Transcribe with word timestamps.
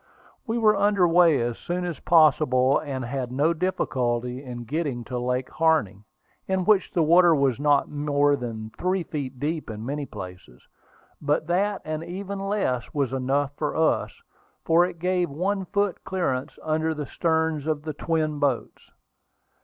We 0.47 0.57
were 0.57 0.75
under 0.75 1.07
way 1.07 1.39
as 1.43 1.59
soon 1.59 1.85
as 1.85 1.99
possible, 1.99 2.79
and 2.79 3.05
had 3.05 3.31
no 3.31 3.53
difficulty 3.53 4.43
in 4.43 4.63
getting 4.63 5.03
to 5.03 5.19
Lake 5.19 5.51
Harney, 5.51 6.03
in 6.47 6.65
which 6.65 6.89
the 6.91 7.03
water 7.03 7.35
was 7.35 7.59
not 7.59 7.87
more 7.87 8.35
than 8.35 8.71
three 8.79 9.03
feet 9.03 9.39
deep 9.39 9.69
in 9.69 9.85
many 9.85 10.07
places. 10.07 10.59
But 11.21 11.45
that, 11.45 11.83
and 11.85 12.03
even 12.03 12.39
less, 12.39 12.91
was 12.95 13.13
enough 13.13 13.51
for 13.57 13.75
us, 13.75 14.11
for 14.65 14.85
it 14.85 14.97
gave 14.97 15.29
one 15.29 15.65
foot 15.65 16.03
clear 16.03 16.47
under 16.63 16.95
the 16.95 17.05
sterns 17.05 17.67
of 17.67 17.83
the 17.83 17.93
twin 17.93 18.39
boats. 18.39 18.81